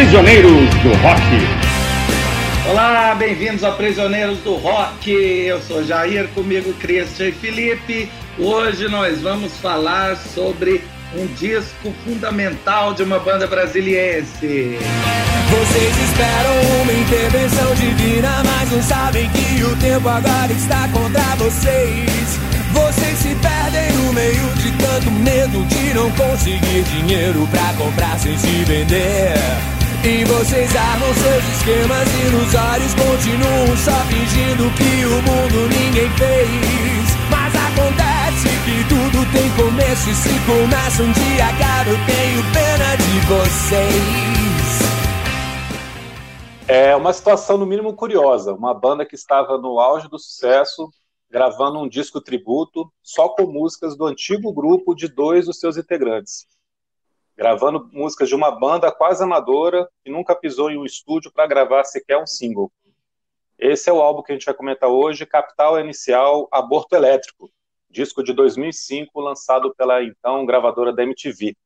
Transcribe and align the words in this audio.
Prisioneiros 0.00 0.74
do 0.76 0.94
Rock. 1.02 1.20
Olá, 2.70 3.14
bem-vindos 3.14 3.62
a 3.62 3.70
Prisioneiros 3.72 4.38
do 4.38 4.54
Rock. 4.54 5.10
Eu 5.10 5.60
sou 5.60 5.84
Jair, 5.84 6.26
comigo 6.28 6.72
Christian 6.72 7.28
e 7.28 7.32
Felipe. 7.32 8.10
Hoje 8.38 8.88
nós 8.88 9.20
vamos 9.20 9.52
falar 9.58 10.16
sobre 10.16 10.82
um 11.14 11.26
disco 11.34 11.92
fundamental 12.02 12.94
de 12.94 13.02
uma 13.02 13.18
banda 13.18 13.46
brasiliense. 13.46 14.78
Vocês 15.50 15.98
esperam 16.08 16.80
uma 16.80 16.92
intervenção 16.94 17.74
divina, 17.74 18.42
mas 18.42 18.72
não 18.72 18.82
sabem 18.82 19.28
que 19.28 19.62
o 19.62 19.76
tempo 19.76 20.08
agora 20.08 20.50
está 20.50 20.88
contra 20.88 21.36
vocês. 21.36 22.40
Vocês 22.72 23.18
se 23.18 23.34
perdem 23.34 23.92
no 23.98 24.12
meio 24.14 24.54
de 24.54 24.72
tanto 24.78 25.10
medo 25.10 25.62
de 25.66 25.92
não 25.92 26.10
conseguir 26.12 26.84
dinheiro 26.84 27.46
pra 27.50 27.74
comprar 27.74 28.18
sem 28.18 28.38
se 28.38 28.64
vender. 28.64 29.34
Vocês 30.40 30.74
armam 30.74 31.12
seus 31.12 31.44
esquemas 31.52 32.08
ilusórios, 32.24 32.94
continuam 32.94 33.76
só 33.76 33.92
fingindo 34.06 34.70
que 34.74 35.04
o 35.04 35.20
mundo 35.20 35.68
ninguém 35.68 36.08
fez. 36.16 36.48
Mas 37.30 37.54
acontece 37.54 38.48
que 38.64 38.82
tudo 38.88 39.20
tem 39.32 39.50
começo 39.54 40.08
e 40.08 40.14
se 40.14 40.30
começa 40.46 41.02
um 41.02 41.12
dia, 41.12 41.44
cara, 41.58 41.90
eu 41.90 41.98
tenho 42.06 42.42
pena 42.54 42.96
de 42.96 43.20
vocês. 43.28 44.80
É 46.66 46.96
uma 46.96 47.12
situação, 47.12 47.58
no 47.58 47.66
mínimo, 47.66 47.92
curiosa. 47.94 48.54
Uma 48.54 48.72
banda 48.72 49.04
que 49.04 49.16
estava 49.16 49.58
no 49.58 49.78
auge 49.78 50.08
do 50.08 50.18
sucesso, 50.18 50.88
gravando 51.30 51.78
um 51.78 51.86
disco 51.86 52.18
tributo, 52.18 52.90
só 53.02 53.28
com 53.28 53.42
músicas 53.42 53.94
do 53.94 54.06
antigo 54.06 54.54
grupo 54.54 54.94
de 54.94 55.06
dois 55.06 55.44
dos 55.44 55.60
seus 55.60 55.76
integrantes 55.76 56.46
gravando 57.40 57.88
músicas 57.90 58.28
de 58.28 58.34
uma 58.34 58.50
banda 58.50 58.92
quase 58.92 59.24
amadora 59.24 59.88
que 60.04 60.10
nunca 60.10 60.36
pisou 60.36 60.70
em 60.70 60.76
um 60.76 60.84
estúdio 60.84 61.32
para 61.32 61.46
gravar 61.46 61.84
sequer 61.84 62.18
um 62.18 62.26
single. 62.26 62.70
Esse 63.58 63.88
é 63.88 63.92
o 63.94 64.02
álbum 64.02 64.22
que 64.22 64.30
a 64.30 64.34
gente 64.34 64.44
vai 64.44 64.54
comentar 64.54 64.90
hoje, 64.90 65.24
Capital 65.24 65.80
Inicial 65.80 66.46
Aborto 66.52 66.94
Elétrico, 66.94 67.50
disco 67.88 68.22
de 68.22 68.34
2005 68.34 69.18
lançado 69.18 69.74
pela 69.74 70.02
então 70.02 70.44
gravadora 70.44 70.92
da 70.92 71.02
MTV. 71.02 71.56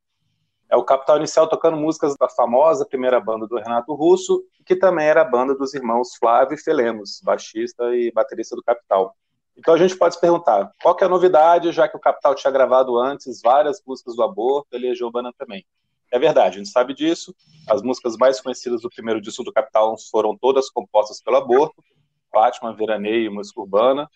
É 0.70 0.76
o 0.76 0.84
Capital 0.84 1.16
Inicial 1.16 1.48
tocando 1.48 1.76
músicas 1.76 2.14
da 2.16 2.28
famosa 2.28 2.86
primeira 2.86 3.18
banda 3.18 3.44
do 3.48 3.56
Renato 3.56 3.94
Russo, 3.94 4.44
que 4.64 4.76
também 4.76 5.08
era 5.08 5.22
a 5.22 5.28
banda 5.28 5.56
dos 5.56 5.74
irmãos 5.74 6.14
Flávio 6.14 6.54
e 6.54 6.62
Felemos, 6.62 7.20
baixista 7.20 7.96
e 7.96 8.12
baterista 8.12 8.54
do 8.54 8.62
Capital. 8.62 9.16
Então 9.56 9.74
a 9.74 9.78
gente 9.78 9.96
pode 9.96 10.14
se 10.14 10.20
perguntar, 10.20 10.70
qual 10.82 10.94
que 10.94 11.04
é 11.04 11.06
a 11.06 11.10
novidade, 11.10 11.70
já 11.72 11.88
que 11.88 11.96
o 11.96 12.00
Capital 12.00 12.34
tinha 12.34 12.50
gravado 12.50 12.98
antes 12.98 13.40
várias 13.40 13.80
músicas 13.86 14.16
do 14.16 14.22
aborto, 14.22 14.68
ele 14.72 14.86
elegeu 14.86 15.06
Urbana 15.06 15.32
também. 15.38 15.64
É 16.12 16.18
verdade, 16.18 16.56
a 16.56 16.58
gente 16.58 16.70
sabe 16.70 16.94
disso. 16.94 17.34
As 17.68 17.82
músicas 17.82 18.16
mais 18.16 18.40
conhecidas 18.40 18.82
do 18.82 18.90
primeiro 18.90 19.20
disco 19.20 19.42
do 19.44 19.52
Capital 19.52 19.96
foram 20.10 20.36
todas 20.36 20.70
compostas 20.70 21.20
pelo 21.22 21.36
aborto, 21.36 21.82
Fátima, 22.32 22.74
Veraneio 22.74 23.32
Música 23.32 23.60
Urbana. 23.60 24.08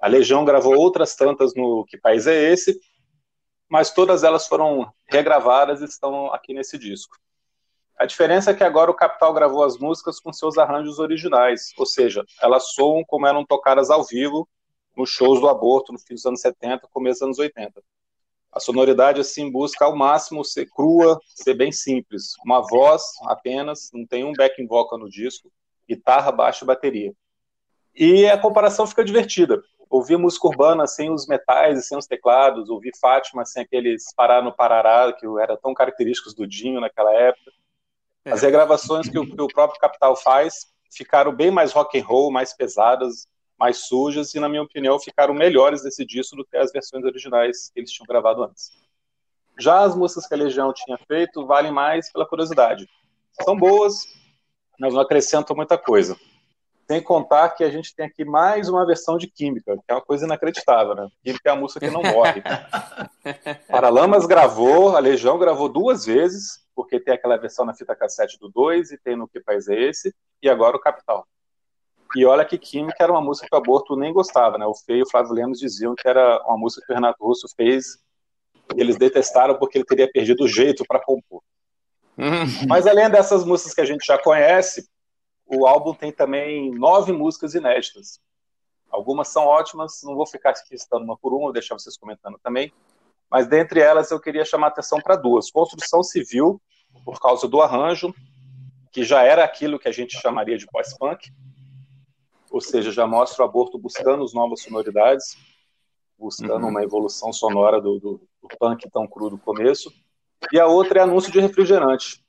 A 0.00 0.08
Legião 0.08 0.44
gravou 0.44 0.74
outras 0.74 1.14
tantas 1.14 1.54
no 1.54 1.84
Que 1.86 1.98
País 1.98 2.26
é 2.26 2.50
Esse, 2.50 2.78
mas 3.68 3.92
todas 3.92 4.24
elas 4.24 4.46
foram 4.46 4.90
regravadas 5.08 5.82
e 5.82 5.84
estão 5.84 6.32
aqui 6.32 6.54
nesse 6.54 6.78
disco. 6.78 7.16
A 7.98 8.06
diferença 8.06 8.50
é 8.50 8.54
que 8.54 8.64
agora 8.64 8.90
o 8.90 8.94
Capital 8.94 9.32
gravou 9.34 9.62
as 9.62 9.76
músicas 9.76 10.18
com 10.18 10.32
seus 10.32 10.56
arranjos 10.56 10.98
originais, 10.98 11.72
ou 11.76 11.84
seja, 11.84 12.24
elas 12.40 12.72
soam 12.72 13.04
como 13.06 13.26
eram 13.26 13.44
tocadas 13.44 13.90
ao 13.90 14.02
vivo 14.02 14.48
nos 14.96 15.10
shows 15.10 15.40
do 15.40 15.48
aborto 15.48 15.92
no 15.92 15.98
fim 15.98 16.14
dos 16.14 16.26
anos 16.26 16.40
70, 16.40 16.88
começo 16.92 17.20
dos 17.20 17.26
anos 17.26 17.38
80. 17.38 17.82
A 18.52 18.58
sonoridade, 18.58 19.20
assim, 19.20 19.50
busca 19.50 19.84
ao 19.84 19.96
máximo 19.96 20.44
ser 20.44 20.66
crua, 20.66 21.20
ser 21.26 21.54
bem 21.54 21.70
simples. 21.70 22.34
Uma 22.44 22.60
voz 22.60 23.02
apenas, 23.26 23.90
não 23.92 24.04
tem 24.04 24.24
um 24.24 24.32
backing 24.32 24.66
vocal 24.66 24.98
no 24.98 25.08
disco, 25.08 25.50
guitarra, 25.88 26.32
baixo 26.32 26.64
e 26.64 26.66
bateria. 26.66 27.12
E 27.94 28.26
a 28.26 28.36
comparação 28.36 28.86
fica 28.86 29.04
divertida. 29.04 29.62
Ouvir 29.88 30.16
música 30.16 30.46
urbana 30.46 30.86
sem 30.86 31.10
os 31.10 31.26
metais 31.26 31.78
e 31.78 31.82
sem 31.82 31.98
os 31.98 32.06
teclados, 32.06 32.70
ouvir 32.70 32.92
Fátima 33.00 33.44
sem 33.44 33.62
aqueles 33.62 34.12
parar 34.14 34.42
no 34.42 34.52
parará, 34.52 35.12
que 35.12 35.26
era 35.40 35.56
tão 35.56 35.74
característicos 35.74 36.34
do 36.34 36.46
Dinho 36.46 36.80
naquela 36.80 37.12
época. 37.12 37.52
As 38.24 38.42
regravações 38.42 39.08
que 39.08 39.18
o, 39.18 39.26
que 39.26 39.40
o 39.40 39.48
próprio 39.48 39.80
Capital 39.80 40.14
faz 40.16 40.66
ficaram 40.92 41.34
bem 41.34 41.50
mais 41.50 41.72
rock 41.72 41.98
and 41.98 42.04
roll, 42.04 42.30
mais 42.30 42.52
pesadas, 42.52 43.26
mais 43.60 43.86
sujas 43.86 44.34
e, 44.34 44.40
na 44.40 44.48
minha 44.48 44.62
opinião, 44.62 44.98
ficaram 44.98 45.34
melhores 45.34 45.82
desse 45.82 46.02
disco 46.02 46.34
do 46.34 46.46
que 46.46 46.56
as 46.56 46.72
versões 46.72 47.04
originais 47.04 47.70
que 47.70 47.78
eles 47.78 47.92
tinham 47.92 48.06
gravado 48.06 48.42
antes. 48.42 48.72
Já 49.58 49.80
as 49.80 49.94
músicas 49.94 50.26
que 50.26 50.32
a 50.32 50.38
Legião 50.38 50.72
tinha 50.72 50.96
feito 51.06 51.46
valem 51.46 51.70
mais 51.70 52.10
pela 52.10 52.26
curiosidade. 52.26 52.88
São 53.44 53.54
boas, 53.54 54.06
mas 54.78 54.94
não 54.94 55.00
acrescentam 55.02 55.54
muita 55.54 55.76
coisa. 55.76 56.16
Sem 56.88 57.02
contar 57.02 57.50
que 57.50 57.62
a 57.62 57.70
gente 57.70 57.94
tem 57.94 58.06
aqui 58.06 58.24
mais 58.24 58.68
uma 58.70 58.84
versão 58.86 59.18
de 59.18 59.28
Química, 59.28 59.76
que 59.76 59.84
é 59.92 59.94
uma 59.94 60.00
coisa 60.00 60.24
inacreditável, 60.24 60.94
né? 60.94 61.08
Química 61.22 61.50
é 61.50 61.52
a 61.52 61.56
música 61.56 61.80
que 61.80 61.92
não 61.92 62.02
morre. 62.02 62.42
Paralamas 63.68 64.26
gravou, 64.26 64.96
a 64.96 64.98
Legião 64.98 65.38
gravou 65.38 65.68
duas 65.68 66.06
vezes, 66.06 66.66
porque 66.74 66.98
tem 66.98 67.12
aquela 67.12 67.36
versão 67.36 67.66
na 67.66 67.74
fita 67.74 67.94
cassete 67.94 68.38
do 68.40 68.48
2 68.48 68.90
e 68.90 68.98
tem 68.98 69.14
no 69.14 69.28
Que 69.28 69.38
País 69.38 69.68
é 69.68 69.78
Esse, 69.78 70.14
e 70.42 70.48
agora 70.48 70.76
o 70.76 70.80
Capital. 70.80 71.26
E 72.16 72.24
olha 72.24 72.44
que 72.44 72.58
Química 72.58 72.96
era 73.00 73.12
uma 73.12 73.20
música 73.20 73.46
que 73.48 73.54
o 73.54 73.58
Aborto 73.58 73.96
nem 73.96 74.12
gostava, 74.12 74.58
né? 74.58 74.66
O 74.66 74.74
Feio 74.74 75.00
e 75.00 75.02
o 75.02 75.10
Flávio 75.10 75.32
Lemos 75.32 75.58
diziam 75.58 75.94
que 75.94 76.08
era 76.08 76.42
uma 76.44 76.58
música 76.58 76.84
que 76.84 76.92
o 76.92 76.94
Renato 76.94 77.24
Russo 77.24 77.46
fez 77.56 77.98
e 78.74 78.80
eles 78.80 78.96
detestaram 78.96 79.56
porque 79.56 79.78
ele 79.78 79.84
teria 79.84 80.10
perdido 80.10 80.44
o 80.44 80.48
jeito 80.48 80.84
para 80.86 81.00
compor. 81.00 81.42
Uhum. 82.18 82.66
Mas 82.68 82.86
além 82.86 83.08
dessas 83.08 83.44
músicas 83.44 83.74
que 83.74 83.80
a 83.80 83.84
gente 83.84 84.04
já 84.04 84.18
conhece, 84.18 84.88
o 85.46 85.66
álbum 85.66 85.94
tem 85.94 86.12
também 86.12 86.70
nove 86.72 87.12
músicas 87.12 87.54
inéditas. 87.54 88.20
Algumas 88.90 89.28
são 89.28 89.44
ótimas, 89.44 90.00
não 90.02 90.14
vou 90.14 90.26
ficar 90.26 90.54
citando 90.54 91.04
uma 91.04 91.16
por 91.16 91.32
uma, 91.32 91.44
vou 91.44 91.52
deixar 91.52 91.78
vocês 91.78 91.96
comentando 91.96 92.38
também. 92.42 92.72
Mas 93.30 93.46
dentre 93.46 93.80
elas 93.80 94.10
eu 94.10 94.20
queria 94.20 94.44
chamar 94.44 94.68
atenção 94.68 95.00
para 95.00 95.14
duas. 95.14 95.50
Construção 95.50 96.02
Civil, 96.02 96.60
por 97.04 97.20
causa 97.20 97.46
do 97.46 97.62
arranjo, 97.62 98.12
que 98.92 99.04
já 99.04 99.22
era 99.22 99.44
aquilo 99.44 99.78
que 99.78 99.88
a 99.88 99.92
gente 99.92 100.20
chamaria 100.20 100.58
de 100.58 100.66
pós-punk, 100.66 101.32
ou 102.50 102.60
seja, 102.60 102.90
já 102.90 103.06
mostra 103.06 103.44
o 103.44 103.48
aborto 103.48 103.78
buscando 103.78 104.24
as 104.24 104.34
novas 104.34 104.62
sonoridades, 104.62 105.36
buscando 106.18 106.64
uhum. 106.64 106.70
uma 106.70 106.82
evolução 106.82 107.32
sonora 107.32 107.80
do, 107.80 107.98
do, 107.98 108.20
do, 108.42 108.48
punk 108.58 108.90
tão 108.90 109.06
cru 109.06 109.30
do 109.30 109.38
começo. 109.38 109.90
E 110.52 110.58
a 110.58 110.66
outra 110.66 111.00
é 111.00 111.02
Anúncio 111.02 111.32
de 111.32 111.40
Refrigerante, 111.40 112.22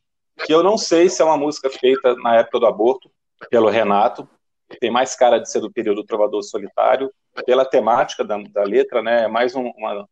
que 0.45 0.53
eu 0.53 0.61
não 0.61 0.77
sei 0.77 1.09
se 1.09 1.21
é 1.21 1.25
uma 1.25 1.37
música 1.37 1.69
feita 1.69 2.15
na 2.15 2.35
época 2.35 2.59
do 2.59 2.67
aborto, 2.67 3.11
pelo 3.49 3.69
Renato, 3.69 4.29
que 4.69 4.79
tem 4.79 4.91
mais 4.91 5.15
cara 5.15 5.39
de 5.39 5.49
ser 5.49 5.59
do 5.59 5.71
período 5.71 6.03
Trovador 6.03 6.43
Solitário, 6.43 7.11
pela 7.45 7.65
temática 7.65 8.23
da, 8.23 8.37
da 8.37 8.63
letra, 8.63 9.01
né, 9.01 9.23
é 9.23 9.27
mais 9.27 9.55
um, 9.55 9.71
uma 9.75 10.07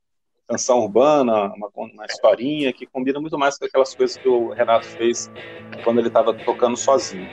canção 0.47 0.79
urbana, 0.79 1.53
uma, 1.53 1.69
uma 1.75 2.05
historinha 2.05 2.73
que 2.73 2.87
combina 2.87 3.19
muito 3.19 3.37
mais 3.37 3.57
com 3.57 3.65
aquelas 3.65 3.93
coisas 3.93 4.17
que 4.17 4.27
o 4.27 4.49
Renato 4.49 4.85
fez 4.85 5.29
quando 5.83 5.99
ele 5.99 6.07
estava 6.07 6.33
tocando 6.33 6.75
sozinho. 6.75 7.29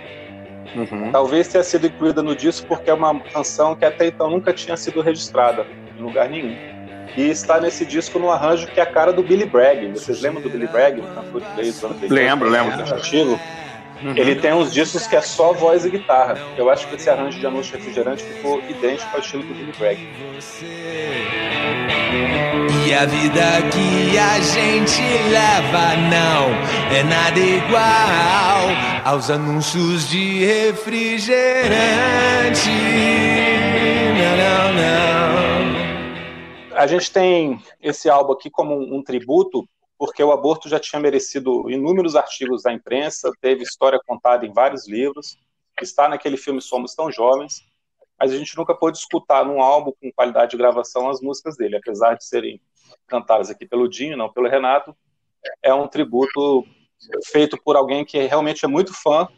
Uhum. 0.75 1.13
Talvez 1.13 1.49
tenha 1.49 1.63
sido 1.63 1.87
incluída 1.87 2.23
no 2.23 2.35
disco 2.35 2.67
porque 2.67 2.91
é 2.91 2.95
uma 2.95 3.19
canção 3.21 3.75
que 3.75 3.85
até 3.85 4.07
então 4.07 4.31
nunca 4.31 4.53
tinha 4.53 4.77
sido 4.77 5.01
registrada 5.01 5.67
em 5.99 6.03
lugar 6.03 6.29
nenhum. 6.29 6.57
E 7.17 7.31
está 7.31 7.61
nesse 7.61 7.85
disco 7.87 8.19
no 8.19 8.31
arranjo 8.31 8.67
que 8.67 8.79
é 8.79 8.83
a 8.83 8.87
cara 8.87 9.13
do 9.13 9.23
Billy 9.23 9.47
Bragg. 9.47 9.89
Vocês 9.93 10.21
lembram 10.21 10.43
do 10.43 10.51
Billy 10.51 10.67
Bragg, 10.67 11.01
cantor 11.01 11.43
inglês 11.53 11.83
Lembro, 12.11 12.51
lembro. 12.51 12.95
Antigo? 12.95 13.41
Uhum. 14.03 14.17
Ele 14.17 14.35
tem 14.37 14.53
uns 14.53 14.73
discos 14.73 15.07
que 15.07 15.17
é 15.17 15.21
só 15.21 15.53
voz 15.53 15.85
e 15.85 15.91
guitarra. 15.91 16.37
Eu 16.57 16.69
acho 16.69 16.89
que 16.89 16.97
esse 16.97 17.09
arranjo 17.09 17.39
de 17.39 17.47
anúncio 17.47 17.77
refrigerante 17.77 18.23
ficou 18.23 18.61
idêntico 18.69 19.09
ao 19.15 19.21
estilo 19.21 19.43
do 19.43 19.55
Billy 19.55 19.73
Bragg. 19.79 20.07
E 22.87 22.95
a 22.95 23.07
vida 23.07 23.63
que 23.73 24.19
a 24.19 24.39
gente 24.41 25.01
leva 25.31 25.97
não 25.97 26.51
é 26.95 27.03
nada 27.03 27.39
igual 27.39 28.69
aos 29.05 29.31
anúncios 29.31 30.07
de 30.09 30.45
refrigerante. 30.45 32.69
Não, 34.19 34.37
não, 34.37 34.73
não. 34.75 34.87
A 36.77 36.87
gente 36.87 37.11
tem 37.11 37.59
esse 37.83 38.11
álbum 38.11 38.35
aqui 38.35 38.51
como 38.51 38.75
um, 38.75 38.97
um 38.97 39.03
tributo 39.03 39.67
porque 39.99 40.23
o 40.23 40.33
aborto 40.33 40.69
já 40.69 40.79
tinha 40.79 41.01
merecido 41.01 41.71
inúmeros 41.71 42.17
artigos 42.17 42.63
da 42.63 42.73
imprensa, 42.73 43.31
teve 43.41 43.63
história 43.63 44.01
contada 44.07 44.47
em 44.47 44.53
vários 44.53 44.87
livros, 44.87 45.39
está 45.81 46.09
naquele 46.09 46.37
filme 46.37 46.61
Somos 46.61 46.95
Tão 46.95 47.11
Jovens, 47.11 47.63
mas 48.19 48.33
a 48.33 48.37
gente 48.37 48.57
nunca 48.57 48.75
pôde 48.75 48.99
escutar 48.99 49.45
num 49.45 49.61
álbum 49.61 49.93
com 50.01 50.13
qualidade 50.13 50.53
de 50.53 50.57
gravação 50.57 51.09
as 51.09 51.21
músicas 51.21 51.57
dele, 51.57 51.77
apesar 51.77 52.15
de 52.15 52.25
serem 52.25 52.61
cantadas 53.07 53.51
aqui 53.51 53.67
pelo 53.67 53.89
Dinho, 53.89 54.17
não 54.17 54.33
pelo 54.33 54.49
Renato, 54.49 54.97
é 55.63 55.73
um 55.73 55.87
tributo 55.87 56.65
feito 57.27 57.61
por 57.63 57.77
alguém 57.77 58.05
que 58.05 58.19
realmente 58.27 58.65
é 58.65 58.69
muito 58.69 58.93
fã 58.95 59.29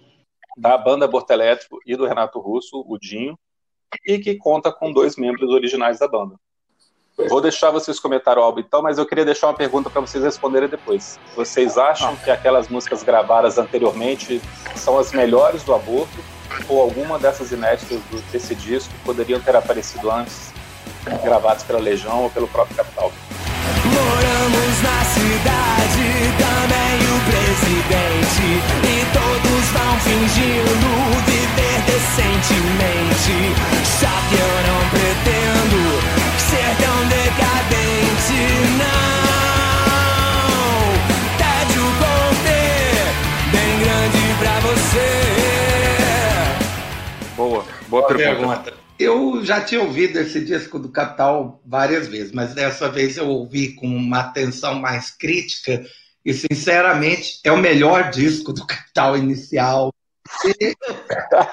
da 0.56 0.76
banda 0.76 1.04
Aborto 1.04 1.32
Elétrico 1.32 1.78
e 1.86 1.96
do 1.96 2.06
Renato 2.06 2.40
Russo, 2.40 2.84
o 2.86 2.98
Dinho, 2.98 3.38
e 4.06 4.18
que 4.18 4.36
conta 4.36 4.72
com 4.72 4.92
dois 4.92 5.16
membros 5.16 5.50
originais 5.50 5.98
da 5.98 6.08
banda. 6.08 6.36
Vou 7.26 7.40
deixar 7.40 7.70
vocês 7.70 7.98
comentar 7.98 8.38
o 8.38 8.40
álbum 8.40 8.60
então, 8.60 8.80
mas 8.80 8.96
eu 8.96 9.04
queria 9.04 9.24
deixar 9.24 9.48
uma 9.48 9.54
pergunta 9.54 9.90
para 9.90 10.00
vocês 10.00 10.22
responderem 10.22 10.68
depois. 10.68 11.18
Vocês 11.34 11.76
acham 11.76 12.14
que 12.16 12.30
aquelas 12.30 12.68
músicas 12.68 13.02
gravadas 13.02 13.58
anteriormente 13.58 14.40
são 14.76 14.98
as 14.98 15.12
melhores 15.12 15.64
do 15.64 15.74
aborto? 15.74 16.16
Ou 16.68 16.80
alguma 16.80 17.18
dessas 17.18 17.50
inéditas 17.50 18.00
desse 18.32 18.54
disco 18.54 18.92
poderiam 19.04 19.40
ter 19.40 19.54
aparecido 19.54 20.10
antes, 20.10 20.52
gravadas 21.22 21.62
pela 21.62 21.78
Legião 21.78 22.22
ou 22.22 22.30
pelo 22.30 22.46
próprio 22.48 22.76
Capital? 22.76 23.12
Boa, 48.00 48.16
pergunta. 48.16 48.62
pergunta. 48.64 48.88
Eu 48.98 49.44
já 49.44 49.60
tinha 49.60 49.80
ouvido 49.80 50.18
esse 50.18 50.44
disco 50.44 50.78
do 50.78 50.88
Capital 50.88 51.62
várias 51.64 52.08
vezes, 52.08 52.32
mas 52.32 52.54
dessa 52.54 52.88
vez 52.88 53.16
eu 53.16 53.28
ouvi 53.28 53.74
com 53.74 53.86
uma 53.86 54.20
atenção 54.20 54.74
mais 54.80 55.10
crítica 55.10 55.84
e, 56.24 56.34
sinceramente, 56.34 57.38
é 57.44 57.52
o 57.52 57.56
melhor 57.56 58.10
disco 58.10 58.52
do 58.52 58.66
Capital 58.66 59.16
inicial 59.16 59.92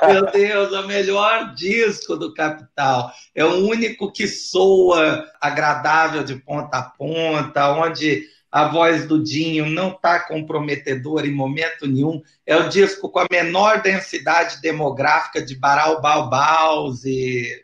meu 0.07 0.31
Deus, 0.31 0.73
é 0.73 0.79
o 0.79 0.87
melhor 0.87 1.53
disco 1.55 2.15
do 2.15 2.33
Capital. 2.33 3.11
É 3.33 3.43
o 3.43 3.67
único 3.67 4.11
que 4.11 4.27
soa 4.27 5.25
agradável 5.39 6.23
de 6.23 6.35
ponta 6.35 6.77
a 6.77 6.83
ponta, 6.83 7.71
onde 7.71 8.27
a 8.55 8.69
voz 8.69 9.05
do 9.05 9.21
Dinho 9.21 9.65
não 9.65 9.89
está 9.89 10.17
comprometedora 10.17 11.27
em 11.27 11.33
momento 11.33 11.85
nenhum. 11.85 12.21
É 12.45 12.55
o 12.55 12.69
disco 12.69 13.09
com 13.09 13.19
a 13.19 13.27
menor 13.29 13.81
densidade 13.81 14.61
demográfica 14.61 15.45
de 15.45 15.55
Baral 15.55 16.01
Balbaus 16.01 17.03
e 17.03 17.61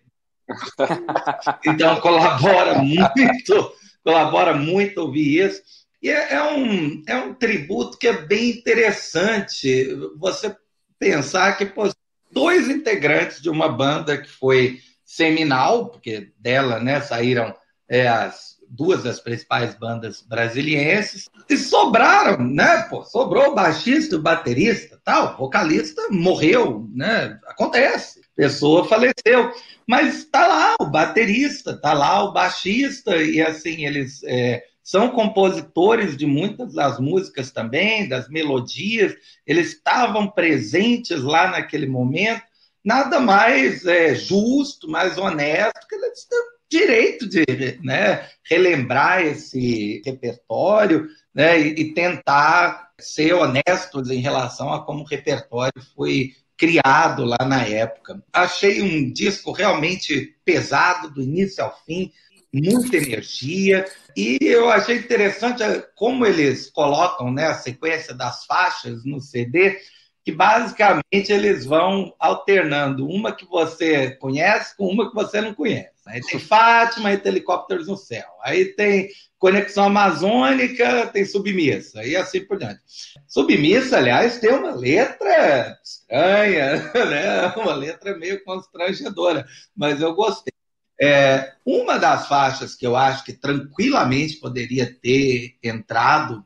então 1.66 1.98
colabora 2.02 2.80
muito, 2.80 3.74
colabora 4.04 4.54
muito 4.54 4.98
ouvir 4.98 5.46
isso. 5.46 5.62
E 6.04 6.10
é, 6.10 6.34
é, 6.34 6.44
um, 6.44 7.02
é 7.08 7.16
um 7.16 7.34
tributo 7.36 7.98
que 7.98 8.10
é 8.10 8.24
bem 8.26 8.50
interessante. 8.50 9.96
Você 10.18 10.54
pensar 11.00 11.58
que 11.58 11.68
pô, 11.68 11.90
dois 12.30 12.68
integrantes 12.68 13.42
de 13.42 13.50
uma 13.50 13.70
banda 13.70 14.18
que 14.18 14.28
foi 14.30 14.82
seminal, 15.06 15.88
porque 15.88 16.34
dela 16.38 16.82
né, 16.82 17.00
saíram 17.00 17.56
é, 17.88 18.10
as 18.10 18.60
duas 18.72 19.04
das 19.04 19.20
principais 19.20 19.76
bandas 19.76 20.22
brasilienses, 20.22 21.30
e 21.50 21.58
sobraram, 21.58 22.42
né? 22.42 22.84
Pô, 22.84 23.04
sobrou 23.04 23.52
o 23.52 23.56
baixista, 23.56 24.16
o 24.16 24.22
baterista, 24.22 25.00
tal, 25.04 25.38
vocalista 25.38 26.02
morreu, 26.10 26.90
né? 26.94 27.38
Acontece, 27.48 28.22
pessoa 28.34 28.88
faleceu, 28.88 29.52
mas 29.86 30.24
tá 30.24 30.48
lá 30.48 30.76
o 30.80 30.86
baterista, 30.86 31.76
tá 31.76 31.92
lá 31.92 32.24
o 32.24 32.32
baixista, 32.32 33.18
e 33.18 33.42
assim, 33.42 33.86
eles 33.86 34.22
é, 34.24 34.64
são 34.82 35.10
compositores 35.10 36.16
de 36.16 36.26
muitas 36.26 36.74
das 36.74 36.98
músicas 36.98 37.52
também, 37.52 38.08
das 38.08 38.30
melodias, 38.30 39.14
eles 39.46 39.74
estavam 39.74 40.30
presentes 40.30 41.22
lá 41.22 41.50
naquele 41.52 41.88
momento. 41.88 42.42
Nada 42.84 43.20
mais 43.20 43.86
é, 43.86 44.16
justo, 44.16 44.90
mais 44.90 45.18
honesto, 45.18 45.88
que 45.88 45.96
eles 45.96 46.28
direito 46.72 47.28
de 47.28 47.44
né, 47.84 48.30
relembrar 48.50 49.22
esse 49.22 50.02
repertório 50.06 51.10
né, 51.36 51.60
e, 51.60 51.82
e 51.82 51.94
tentar 51.94 52.92
ser 52.98 53.34
honestos 53.34 54.10
em 54.10 54.22
relação 54.22 54.74
a 54.74 54.86
como 54.86 55.02
o 55.02 55.08
repertório 55.08 55.84
foi 55.94 56.32
criado 56.58 57.26
lá 57.26 57.40
na 57.46 57.64
época. 57.66 58.24
Achei 58.32 58.82
um 58.82 59.12
disco 59.12 59.52
realmente 59.52 60.36
pesado, 60.46 61.10
do 61.10 61.22
início 61.22 61.64
ao 61.64 61.76
fim, 61.86 62.12
muita 62.54 62.98
energia. 62.98 63.86
E 64.16 64.38
eu 64.42 64.70
achei 64.70 64.98
interessante 64.98 65.64
como 65.96 66.26
eles 66.26 66.70
colocam 66.70 67.34
né, 67.34 67.48
a 67.48 67.56
sequência 67.56 68.14
das 68.14 68.46
faixas 68.46 69.04
no 69.04 69.20
CD, 69.20 69.78
que 70.24 70.32
basicamente 70.32 71.32
eles 71.32 71.66
vão 71.66 72.14
alternando 72.20 73.08
uma 73.08 73.36
que 73.36 73.46
você 73.46 74.12
conhece 74.12 74.78
com 74.78 74.88
uma 74.88 75.10
que 75.10 75.16
você 75.16 75.42
não 75.42 75.54
conhece. 75.54 76.01
Aí 76.12 76.22
tem 76.22 76.40
Fátima, 76.40 77.10
aí 77.10 77.18
tem 77.18 77.32
Helicópteros 77.32 77.88
no 77.88 77.96
Céu. 77.96 78.28
Aí 78.44 78.66
tem 78.66 79.10
Conexão 79.40 79.86
Amazônica, 79.86 81.08
tem 81.08 81.26
Submissa, 81.26 82.04
e 82.04 82.16
assim 82.16 82.46
por 82.46 82.60
diante. 82.60 82.82
Submissa, 83.28 83.98
aliás, 83.98 84.40
tem 84.40 84.52
uma 84.52 84.76
letra 84.76 85.80
estranha, 85.84 86.92
né? 86.94 87.48
uma 87.56 87.74
letra 87.74 88.18
meio 88.18 88.44
constrangedora, 88.44 89.48
mas 89.76 90.02
eu 90.02 90.14
gostei. 90.14 90.54
É, 91.02 91.54
uma 91.66 91.98
das 91.98 92.28
faixas 92.28 92.76
que 92.76 92.86
eu 92.86 92.96
acho 92.96 93.24
que 93.24 93.34
tranquilamente 93.34 94.36
poderia 94.36 94.86
ter 95.02 95.58
entrado 95.64 96.46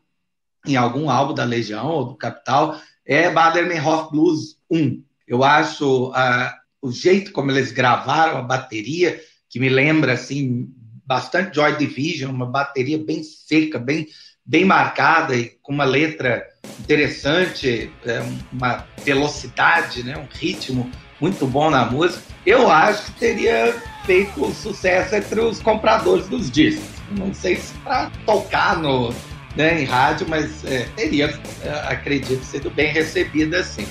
em 0.66 0.78
algum 0.78 1.10
álbum 1.10 1.34
da 1.34 1.44
Legião 1.44 1.88
ou 1.88 2.06
do 2.06 2.16
Capital 2.16 2.80
é 3.06 3.30
Bader-Meinhof 3.30 4.10
Blues 4.12 4.58
1. 4.72 5.04
Eu 5.28 5.44
acho 5.44 6.12
ah, 6.16 6.56
o 6.82 6.92
jeito 6.92 7.32
como 7.32 7.52
eles 7.52 7.72
gravaram 7.72 8.38
a 8.38 8.42
bateria, 8.42 9.22
que 9.56 9.60
me 9.62 9.70
lembra 9.70 10.12
assim 10.12 10.68
bastante 11.08 11.56
Joy 11.56 11.78
Division, 11.78 12.30
uma 12.30 12.46
bateria 12.46 12.98
bem 12.98 13.24
seca, 13.24 13.80
bem, 13.80 14.06
bem 14.46 14.66
marcada 14.66 15.34
e 15.34 15.46
com 15.64 15.72
uma 15.72 15.86
letra 15.86 16.46
interessante, 16.78 17.90
é, 18.06 18.22
uma 18.52 18.86
velocidade, 19.06 20.04
né, 20.04 20.18
um 20.18 20.28
ritmo 20.30 20.92
muito 21.22 21.48
bom 21.48 21.70
na 21.70 21.86
música. 21.86 22.22
Eu 22.46 22.70
acho 22.70 23.06
que 23.06 23.12
teria 23.14 23.82
feito 24.06 24.52
sucesso 24.52 25.16
entre 25.16 25.40
os 25.40 25.62
compradores 25.62 26.28
dos 26.28 26.52
discos. 26.52 26.90
Não 27.12 27.34
sei 27.34 27.56
se 27.56 27.74
para 27.76 28.12
tocar 28.26 28.78
no, 28.78 29.16
né, 29.56 29.82
em 29.82 29.86
rádio, 29.86 30.28
mas 30.28 30.66
é, 30.66 30.82
teria, 30.98 31.34
é, 31.64 31.70
acredito, 31.94 32.44
sido 32.44 32.70
bem 32.70 32.92
recebida 32.92 33.62
assim. 33.62 33.88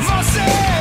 Você 0.00 0.79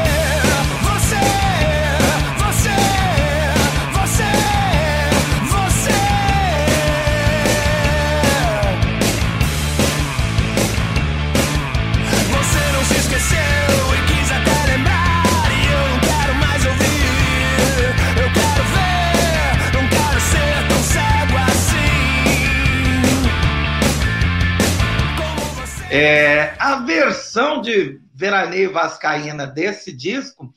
É, 25.91 26.53
a 26.59 26.75
versão 26.85 27.61
de 27.61 27.99
Veraneio 28.13 28.71
Vascaína 28.71 29.47
desse 29.47 29.91
disco 29.91 30.53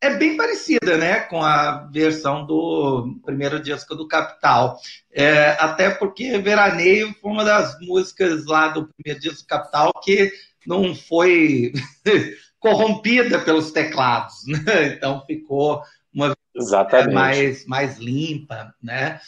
é 0.00 0.14
bem 0.14 0.36
parecida 0.36 0.96
né, 0.96 1.20
com 1.20 1.42
a 1.42 1.88
versão 1.90 2.46
do 2.46 3.18
primeiro 3.24 3.60
disco 3.60 3.96
do 3.96 4.06
Capital. 4.06 4.78
É, 5.12 5.56
até 5.58 5.90
porque 5.90 6.38
Veraneio 6.38 7.14
foi 7.20 7.30
uma 7.32 7.44
das 7.44 7.76
músicas 7.80 8.44
lá 8.46 8.68
do 8.68 8.88
primeiro 8.88 9.20
disco 9.20 9.42
do 9.42 9.48
Capital 9.48 9.92
que 10.02 10.30
não 10.64 10.94
foi 10.94 11.72
corrompida 12.60 13.40
pelos 13.40 13.72
teclados. 13.72 14.34
Né? 14.46 14.86
Então 14.88 15.24
ficou 15.26 15.82
uma 16.14 16.32
Exatamente. 16.54 17.12
mais, 17.12 17.66
mais 17.66 17.98
limpa. 17.98 18.72
Né? 18.80 19.18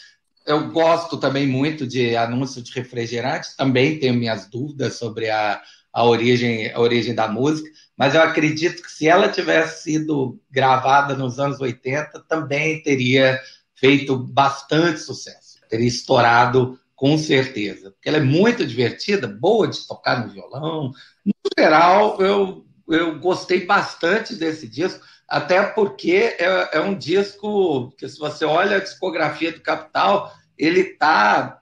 Eu 0.49 0.71
gosto 0.71 1.19
também 1.19 1.47
muito 1.47 1.87
de 1.87 2.17
anúncio 2.17 2.63
de 2.63 2.73
refrigerantes, 2.73 3.55
também 3.55 3.99
tenho 3.99 4.15
minhas 4.15 4.49
dúvidas 4.49 4.95
sobre 4.95 5.29
a, 5.29 5.61
a, 5.93 6.05
origem, 6.07 6.73
a 6.73 6.81
origem 6.81 7.15
da 7.15 7.29
música, 7.29 7.69
mas 7.95 8.15
eu 8.15 8.23
acredito 8.23 8.83
que 8.83 8.91
se 8.91 9.07
ela 9.07 9.29
tivesse 9.29 9.83
sido 9.83 10.41
gravada 10.51 11.15
nos 11.15 11.39
anos 11.39 11.61
80, 11.61 12.25
também 12.27 12.83
teria 12.83 13.39
feito 13.75 14.17
bastante 14.17 15.01
sucesso, 15.01 15.61
teria 15.69 15.87
estourado 15.87 16.81
com 16.97 17.19
certeza, 17.19 17.91
porque 17.91 18.09
ela 18.09 18.17
é 18.17 18.23
muito 18.23 18.67
divertida, 18.67 19.29
boa 19.29 19.69
de 19.69 19.87
tocar 19.87 20.25
no 20.25 20.33
violão. 20.33 20.93
No 21.27 21.35
geral, 21.59 22.23
eu, 22.23 22.65
eu 22.89 23.19
gostei 23.21 23.67
bastante 23.67 24.35
desse 24.35 24.67
disco 24.67 25.05
até 25.29 25.63
porque 25.63 26.37
é, 26.39 26.79
é, 26.79 26.81
um 26.81 26.97
disco 26.97 27.93
que, 27.99 28.09
se 28.09 28.19
você 28.19 28.47
olha 28.47 28.79
a 28.79 28.83
discografia 28.83 29.53
do 29.53 29.61
Capital, 29.61 30.33
ele 30.59 30.81
está 30.81 31.61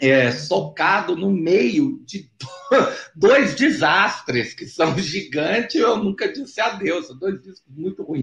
é, 0.00 0.30
socado 0.30 1.16
no 1.16 1.30
meio 1.30 2.00
de 2.04 2.30
dois 3.14 3.54
desastres, 3.54 4.54
que 4.54 4.66
são 4.66 4.96
Gigante 4.98 5.78
Eu 5.78 5.96
Nunca 5.96 6.30
Disse 6.30 6.60
Adeus, 6.60 7.06
são 7.06 7.18
dois 7.18 7.42
discos 7.42 7.74
muito 7.74 8.02
ruins. 8.02 8.22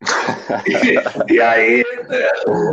e, 1.28 1.34
e, 1.34 1.40
aí 1.40 1.82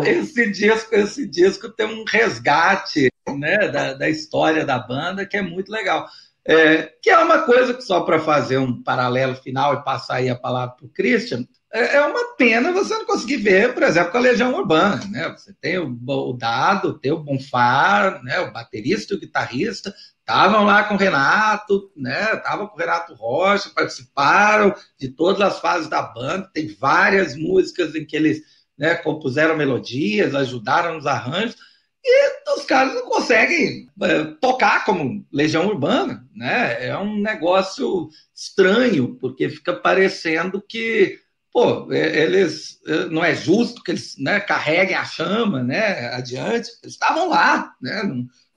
esse 0.05 0.51
disco, 0.51 0.93
esse 0.95 1.25
disco 1.25 1.69
tem 1.69 1.85
um 1.85 2.03
resgate 2.05 3.09
né, 3.37 3.69
da, 3.69 3.93
da 3.93 4.09
história 4.09 4.65
da 4.65 4.79
banda 4.79 5.25
que 5.25 5.37
é 5.37 5.41
muito 5.41 5.71
legal. 5.71 6.07
É, 6.43 6.91
que 7.01 7.09
é 7.09 7.17
uma 7.19 7.43
coisa 7.43 7.73
que, 7.73 7.83
só 7.83 8.01
para 8.01 8.19
fazer 8.19 8.57
um 8.57 8.81
paralelo 8.81 9.35
final 9.35 9.75
e 9.75 9.83
passar 9.83 10.15
aí 10.15 10.29
a 10.29 10.35
palavra 10.35 10.75
para 10.75 10.85
o 10.87 10.89
Christian, 10.89 11.45
é, 11.73 11.95
é 11.97 12.01
uma 12.01 12.35
pena 12.35 12.71
você 12.71 12.93
não 12.93 13.05
conseguir 13.05 13.37
ver, 13.37 13.73
por 13.73 13.83
exemplo, 13.83 14.11
com 14.11 14.17
a 14.17 14.21
Legião 14.21 14.53
Urbana. 14.53 15.01
Né? 15.09 15.29
Você 15.29 15.53
tem 15.59 15.77
o, 15.79 16.33
Dado, 16.33 16.99
tem 16.99 17.11
o 17.11 17.23
Bonfar, 17.23 18.23
né? 18.23 18.39
o 18.39 18.51
baterista 18.51 19.13
e 19.13 19.17
o 19.17 19.19
guitarrista, 19.19 19.93
estavam 20.31 20.63
lá 20.63 20.83
com 20.83 20.95
o 20.95 20.97
Renato, 20.97 21.91
né? 21.95 22.37
Com 22.37 22.75
o 22.75 22.77
Renato 22.77 23.13
Rocha, 23.13 23.71
participaram 23.75 24.73
de 24.97 25.09
todas 25.09 25.41
as 25.41 25.59
fases 25.59 25.89
da 25.89 26.01
banda. 26.01 26.49
Tem 26.53 26.67
várias 26.79 27.35
músicas 27.35 27.93
em 27.95 28.05
que 28.05 28.15
eles 28.15 28.41
né, 28.77 28.95
compuseram 28.95 29.57
melodias, 29.57 30.33
ajudaram 30.33 30.95
nos 30.95 31.05
arranjos. 31.05 31.55
E 32.03 32.51
os 32.57 32.65
caras 32.65 32.95
não 32.95 33.07
conseguem 33.07 33.87
é, 34.01 34.23
tocar 34.39 34.85
como 34.85 35.25
Legião 35.31 35.67
Urbana, 35.67 36.27
né? 36.33 36.87
É 36.87 36.97
um 36.97 37.21
negócio 37.21 38.09
estranho, 38.33 39.15
porque 39.19 39.49
fica 39.49 39.73
parecendo 39.73 40.61
que, 40.61 41.19
pô, 41.51 41.91
é, 41.91 42.23
eles 42.23 42.79
é, 42.85 43.05
não 43.05 43.23
é 43.23 43.35
justo 43.35 43.83
que 43.83 43.91
eles 43.91 44.15
né, 44.17 44.39
carreguem 44.39 44.95
a 44.95 45.03
chama, 45.03 45.61
né, 45.63 46.13
adiante. 46.13 46.69
Eles 46.81 46.93
estavam 46.93 47.29
lá, 47.29 47.73
né? 47.81 48.01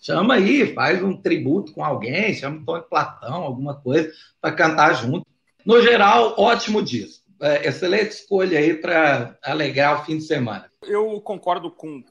Chama 0.01 0.35
aí, 0.35 0.75
faz 0.75 1.03
um 1.03 1.17
tributo 1.17 1.73
com 1.73 1.83
alguém, 1.83 2.35
chama 2.35 2.63
o 2.67 2.83
Platão, 2.83 3.43
alguma 3.43 3.75
coisa, 3.75 4.13
para 4.41 4.55
cantar 4.55 4.93
junto. 4.95 5.27
No 5.65 5.81
geral, 5.81 6.35
ótimo 6.39 6.83
disco. 6.83 7.25
É, 7.41 7.67
excelente 7.67 8.11
escolha 8.11 8.59
aí 8.59 8.75
para 8.75 9.37
alegrar 9.43 10.01
o 10.01 10.05
fim 10.05 10.19
de 10.19 10.25
semana. 10.25 10.71
Eu 10.83 11.21
concordo 11.21 11.71
com 11.71 12.05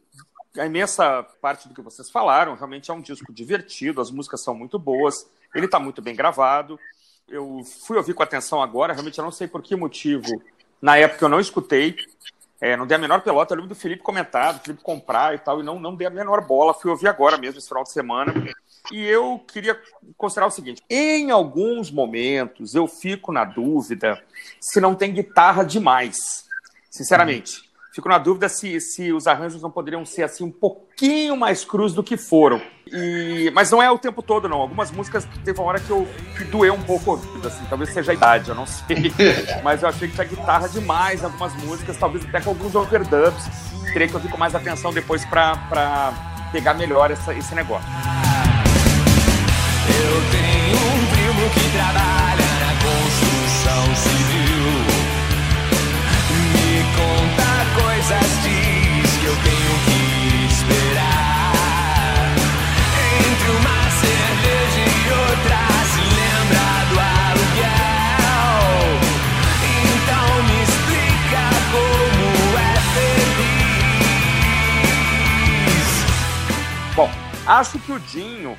a 0.58 0.66
imensa 0.66 1.24
parte 1.42 1.68
do 1.68 1.74
que 1.74 1.82
vocês 1.82 2.10
falaram. 2.10 2.56
Realmente 2.56 2.92
é 2.92 2.94
um 2.94 3.02
disco 3.02 3.32
divertido, 3.32 4.02
as 4.02 4.12
músicas 4.12 4.44
são 4.44 4.54
muito 4.54 4.78
boas, 4.78 5.28
ele 5.54 5.66
está 5.66 5.80
muito 5.80 6.02
bem 6.02 6.16
gravado. 6.16 6.80
Eu 7.28 7.62
fui 7.86 7.98
ouvir 7.98 8.14
com 8.14 8.24
atenção 8.24 8.62
agora, 8.62 8.94
realmente 8.94 9.18
eu 9.18 9.24
não 9.24 9.32
sei 9.32 9.48
por 9.48 9.62
que 9.62 9.76
motivo. 9.76 10.26
Na 10.84 10.98
época 10.98 11.24
eu 11.24 11.30
não 11.30 11.40
escutei, 11.40 11.96
é, 12.60 12.76
não 12.76 12.86
dei 12.86 12.98
a 12.98 13.00
menor 13.00 13.22
pelota. 13.22 13.54
Eu 13.54 13.56
lembro 13.56 13.74
do 13.74 13.80
Felipe 13.80 14.04
comentar, 14.04 14.54
do 14.54 14.60
Felipe 14.60 14.84
comprar 14.84 15.34
e 15.34 15.38
tal, 15.38 15.62
e 15.62 15.64
não, 15.64 15.80
não 15.80 15.96
dei 15.96 16.06
a 16.06 16.10
menor 16.10 16.46
bola. 16.46 16.74
Fui 16.74 16.92
ouvir 16.92 17.08
agora 17.08 17.38
mesmo, 17.38 17.58
esse 17.58 17.70
final 17.70 17.84
de 17.84 17.92
semana. 17.94 18.34
E 18.92 19.02
eu 19.02 19.40
queria 19.48 19.80
considerar 20.18 20.48
o 20.48 20.52
seguinte: 20.52 20.84
em 20.90 21.32
alguns 21.32 21.90
momentos 21.90 22.76
eu 22.76 22.86
fico 22.86 23.32
na 23.32 23.46
dúvida 23.46 24.22
se 24.60 24.82
não 24.82 24.94
tem 24.94 25.14
guitarra 25.14 25.64
demais. 25.64 26.50
Sinceramente. 26.90 27.72
Fico 27.94 28.10
na 28.10 28.18
dúvida 28.18 28.50
se, 28.50 28.82
se 28.82 29.14
os 29.14 29.28
arranjos 29.28 29.62
não 29.62 29.70
poderiam 29.70 30.04
ser 30.04 30.24
assim 30.24 30.44
um 30.44 30.50
pouquinho 30.50 31.38
mais 31.38 31.64
cruz 31.64 31.94
do 31.94 32.02
que 32.02 32.18
foram. 32.18 32.60
E, 32.92 33.52
mas 33.54 33.70
não 33.70 33.84
é 33.84 33.92
o 33.92 34.00
tempo 34.00 34.24
todo, 34.24 34.50
não. 34.50 34.58
Algumas 34.58 34.90
músicas 34.90 35.28
teve 35.46 35.60
uma 35.60 35.68
hora 35.68 35.80
que 35.80 35.92
eu 35.92 36.08
que 36.36 36.44
doeu 36.46 36.74
um 36.74 36.82
pouco 36.82 37.22
assim, 37.46 37.64
talvez 37.70 37.92
seja 37.92 38.12
a 38.12 38.16
idade, 38.16 38.50
eu 38.50 38.56
não 38.56 38.66
sei. 38.66 39.14
mas 39.64 39.84
eu 39.84 39.90
achei 39.90 40.08
que 40.08 40.16
tinha 40.16 40.26
guitarra 40.26 40.68
demais 40.68 41.22
em 41.22 41.26
algumas 41.26 41.54
músicas, 41.64 41.96
talvez 41.96 42.26
até 42.26 42.42
com 42.42 42.50
alguns 42.50 42.74
overdubs. 42.74 43.46
Teria 43.94 44.08
que 44.08 44.16
ouvir 44.16 44.32
com 44.32 44.38
mais 44.38 44.56
atenção 44.56 44.92
depois 44.92 45.24
para 45.26 46.14
pegar 46.52 46.74
melhor 46.74 47.12
essa, 47.12 47.32
esse 47.32 47.54
negócio. 47.54 47.88
Eu 49.88 50.32
tenho 50.32 50.78
um 50.78 51.06
primo 51.14 51.48
que 51.54 51.72
trabalha 51.78 52.48
na 52.60 52.74
construção 52.82 53.23
acho 77.46 77.80
que 77.80 77.92
o 77.92 78.00
Dinho 78.00 78.56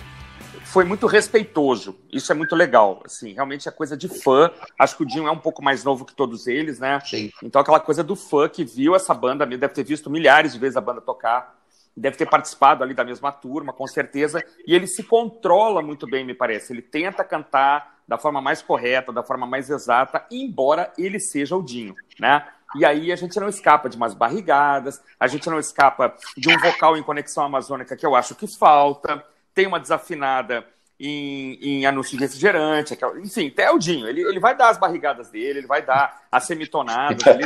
foi 0.64 0.84
muito 0.84 1.06
respeitoso. 1.06 1.96
Isso 2.12 2.32
é 2.32 2.34
muito 2.34 2.54
legal. 2.54 3.02
Assim, 3.04 3.32
realmente 3.32 3.68
é 3.68 3.72
coisa 3.72 3.96
de 3.96 4.08
fã. 4.08 4.50
Acho 4.78 4.96
que 4.96 5.02
o 5.02 5.06
Dinho 5.06 5.28
é 5.28 5.30
um 5.30 5.38
pouco 5.38 5.62
mais 5.62 5.84
novo 5.84 6.04
que 6.04 6.14
todos 6.14 6.46
eles, 6.46 6.78
né? 6.78 7.00
Sim. 7.00 7.30
Então 7.42 7.60
aquela 7.60 7.80
coisa 7.80 8.02
do 8.02 8.16
fã 8.16 8.48
que 8.48 8.64
viu 8.64 8.94
essa 8.94 9.14
banda, 9.14 9.46
deve 9.46 9.68
ter 9.68 9.84
visto 9.84 10.10
milhares 10.10 10.52
de 10.52 10.58
vezes 10.58 10.76
a 10.76 10.80
banda 10.80 11.00
tocar, 11.00 11.58
deve 11.96 12.16
ter 12.16 12.26
participado 12.26 12.82
ali 12.82 12.92
da 12.92 13.04
mesma 13.04 13.30
turma, 13.30 13.72
com 13.72 13.86
certeza. 13.86 14.44
E 14.66 14.74
ele 14.74 14.86
se 14.86 15.02
controla 15.02 15.80
muito 15.80 16.06
bem, 16.06 16.24
me 16.24 16.34
parece. 16.34 16.72
Ele 16.72 16.82
tenta 16.82 17.22
cantar 17.24 17.94
da 18.06 18.18
forma 18.18 18.40
mais 18.40 18.60
correta, 18.60 19.12
da 19.12 19.22
forma 19.22 19.46
mais 19.46 19.70
exata, 19.70 20.26
embora 20.30 20.92
ele 20.98 21.18
seja 21.18 21.56
o 21.56 21.62
Dinho, 21.62 21.94
né? 22.18 22.46
E 22.76 22.84
aí 22.84 23.12
a 23.12 23.16
gente 23.16 23.38
não 23.38 23.48
escapa 23.48 23.88
de 23.88 23.96
umas 23.96 24.14
barrigadas, 24.14 25.00
a 25.18 25.26
gente 25.26 25.48
não 25.48 25.58
escapa 25.58 26.14
de 26.36 26.48
um 26.48 26.58
vocal 26.58 26.96
em 26.96 27.02
conexão 27.02 27.44
amazônica 27.44 27.96
que 27.96 28.04
eu 28.04 28.14
acho 28.14 28.34
que 28.34 28.46
falta 28.46 29.24
tem 29.54 29.66
uma 29.66 29.78
desafinada 29.78 30.66
em, 30.98 31.58
em 31.60 31.86
anúncio 31.86 32.16
de 32.16 32.24
refrigerante, 32.24 32.96
enfim, 33.22 33.48
até 33.48 33.70
o 33.70 33.78
Dinho, 33.78 34.08
ele, 34.08 34.22
ele 34.22 34.40
vai 34.40 34.56
dar 34.56 34.68
as 34.70 34.78
barrigadas 34.78 35.28
dele, 35.28 35.60
ele 35.60 35.66
vai 35.66 35.82
dar 35.82 36.22
as 36.30 36.44
semitonadas, 36.44 37.24
ele, 37.26 37.44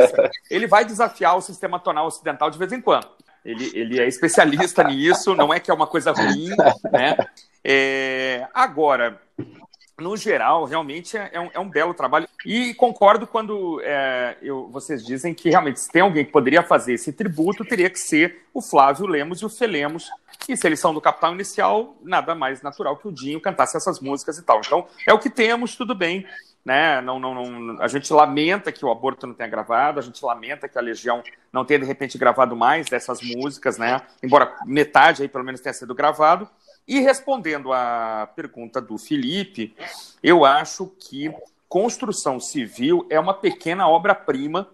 ele 0.50 0.66
vai 0.66 0.84
desafiar 0.84 1.36
o 1.36 1.40
sistema 1.40 1.78
tonal 1.78 2.06
ocidental 2.06 2.50
de 2.50 2.58
vez 2.58 2.72
em 2.72 2.80
quando. 2.80 3.08
Ele, 3.44 3.70
ele 3.74 4.00
é 4.00 4.06
especialista 4.06 4.82
nisso, 4.84 5.34
não 5.34 5.54
é 5.54 5.60
que 5.60 5.70
é 5.70 5.74
uma 5.74 5.86
coisa 5.86 6.12
ruim, 6.12 6.50
né? 6.92 7.16
É, 7.64 8.46
agora, 8.52 9.20
no 9.98 10.16
geral, 10.16 10.64
realmente 10.64 11.16
é, 11.16 11.30
é, 11.32 11.40
um, 11.40 11.50
é, 11.54 11.58
um, 11.58 11.68
belo 11.68 11.92
trabalho. 11.92 12.28
E 12.46 12.72
concordo 12.74 13.26
quando 13.26 13.80
é, 13.82 14.36
eu, 14.40 14.68
vocês 14.68 15.04
dizem 15.04 15.34
que 15.34 15.50
realmente, 15.50 15.80
se 15.80 15.90
tem 15.90 16.02
alguém 16.02 16.24
que 16.24 16.30
poderia 16.30 16.62
fazer 16.62 16.94
esse 16.94 17.12
tributo, 17.12 17.64
teria 17.64 17.90
que 17.90 17.98
ser 17.98 18.46
o 18.54 18.62
Flávio 18.62 19.06
Lemos 19.06 19.40
e 19.40 19.44
o 19.44 19.48
Felemos. 19.48 20.08
E 20.48 20.56
se 20.56 20.66
eles 20.66 20.78
são 20.78 20.94
do 20.94 21.00
Capital 21.00 21.34
Inicial, 21.34 21.96
nada 22.02 22.34
mais 22.34 22.62
natural 22.62 22.96
que 22.96 23.08
o 23.08 23.12
Dinho 23.12 23.40
cantasse 23.40 23.76
essas 23.76 24.00
músicas 24.00 24.38
e 24.38 24.42
tal. 24.42 24.60
Então, 24.64 24.86
é 25.06 25.12
o 25.12 25.18
que 25.18 25.28
temos, 25.28 25.74
tudo 25.74 25.94
bem. 25.94 26.24
Né? 26.64 27.00
Não, 27.00 27.18
não, 27.18 27.34
não, 27.34 27.82
a 27.82 27.88
gente 27.88 28.12
lamenta 28.12 28.70
que 28.70 28.84
o 28.84 28.90
aborto 28.90 29.26
não 29.26 29.34
tenha 29.34 29.48
gravado, 29.48 29.98
a 29.98 30.02
gente 30.02 30.24
lamenta 30.24 30.68
que 30.68 30.78
a 30.78 30.82
Legião 30.82 31.22
não 31.52 31.64
tenha, 31.64 31.80
de 31.80 31.86
repente, 31.86 32.18
gravado 32.18 32.54
mais 32.54 32.88
dessas 32.88 33.20
músicas, 33.22 33.78
né? 33.78 34.00
embora 34.22 34.54
metade 34.64 35.22
aí, 35.22 35.28
pelo 35.28 35.44
menos, 35.44 35.60
tenha 35.60 35.72
sido 35.72 35.94
gravado. 35.94 36.48
E 36.88 37.00
respondendo 37.00 37.70
à 37.70 38.26
pergunta 38.34 38.80
do 38.80 38.96
Felipe, 38.96 39.76
eu 40.22 40.46
acho 40.46 40.90
que 40.98 41.30
construção 41.68 42.40
civil 42.40 43.06
é 43.10 43.20
uma 43.20 43.34
pequena 43.34 43.86
obra-prima 43.86 44.66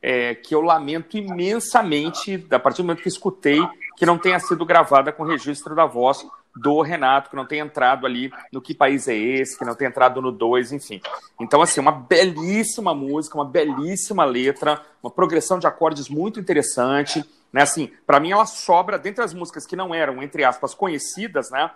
é, 0.00 0.36
que 0.36 0.54
eu 0.54 0.60
lamento 0.60 1.18
imensamente, 1.18 2.46
a 2.52 2.58
partir 2.60 2.82
do 2.82 2.86
momento 2.86 3.02
que 3.02 3.08
escutei, 3.08 3.60
que 3.96 4.06
não 4.06 4.16
tenha 4.16 4.38
sido 4.38 4.64
gravada 4.64 5.10
com 5.10 5.24
registro 5.24 5.74
da 5.74 5.84
voz 5.84 6.24
do 6.54 6.80
Renato, 6.80 7.28
que 7.28 7.36
não 7.36 7.44
tenha 7.44 7.64
entrado 7.64 8.06
ali 8.06 8.32
no 8.52 8.62
Que 8.62 8.72
País 8.72 9.08
é 9.08 9.16
Esse, 9.16 9.58
que 9.58 9.64
não 9.64 9.74
tenha 9.74 9.90
entrado 9.90 10.22
no 10.22 10.30
2, 10.30 10.72
enfim. 10.72 11.00
Então, 11.40 11.60
assim, 11.60 11.80
uma 11.80 11.92
belíssima 11.92 12.94
música, 12.94 13.36
uma 13.36 13.44
belíssima 13.44 14.24
letra, 14.24 14.80
uma 15.02 15.10
progressão 15.10 15.58
de 15.58 15.66
acordes 15.66 16.08
muito 16.08 16.38
interessante. 16.40 17.24
Né? 17.52 17.62
Assim, 17.62 17.90
para 18.06 18.20
mim 18.20 18.32
ela 18.32 18.46
sobra, 18.46 18.98
dentre 18.98 19.24
as 19.24 19.32
músicas 19.32 19.66
que 19.66 19.76
não 19.76 19.94
eram, 19.94 20.22
entre 20.22 20.44
aspas, 20.44 20.74
conhecidas, 20.74 21.50
né? 21.50 21.70